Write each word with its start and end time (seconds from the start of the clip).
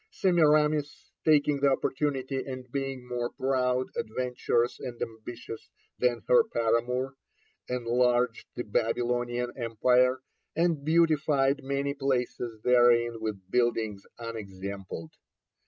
Semiramis 0.09 1.11
taking 1.23 1.59
the 1.59 1.69
opportunity, 1.69 2.43
and 2.43 2.71
being 2.71 3.05
more 3.07 3.29
proud, 3.29 3.85
adventurous, 3.95 4.79
and 4.79 4.99
ambitious 4.99 5.69
than 5.99 6.23
her 6.27 6.43
paramour, 6.43 7.13
enlarged 7.69 8.47
the 8.55 8.63
Babylonian 8.63 9.51
empire, 9.55 10.23
and 10.55 10.83
beautified 10.83 11.63
many 11.63 11.93
places 11.93 12.63
therein 12.63 13.17
with 13.19 13.47
buildings 13.51 14.01
unexampled. 14.17 15.11